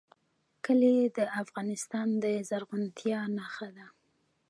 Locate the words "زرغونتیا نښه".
2.49-3.67